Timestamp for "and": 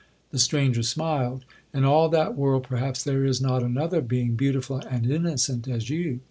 4.79-5.05